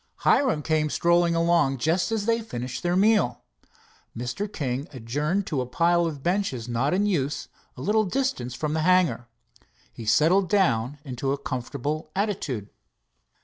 Hiram 0.25 0.63
came 0.63 0.89
strolling 0.89 1.35
along 1.35 1.77
just 1.77 2.11
as 2.11 2.25
they 2.25 2.41
finished 2.41 2.81
their 2.81 2.95
meal. 2.95 3.43
Mr. 4.17 4.51
King 4.51 4.87
adjourned 4.91 5.45
to 5.45 5.61
a 5.61 5.67
pile 5.67 6.07
of 6.07 6.23
benches 6.23 6.67
not 6.67 6.95
in 6.95 7.05
use 7.05 7.49
at 7.77 7.81
a 7.81 7.81
little 7.83 8.05
distance 8.05 8.55
from 8.55 8.73
the 8.73 8.79
hangar. 8.81 9.27
He 9.93 10.05
settled 10.07 10.49
down 10.49 10.97
into 11.03 11.33
a 11.33 11.37
comfortable 11.37 12.09
attitude. 12.15 12.71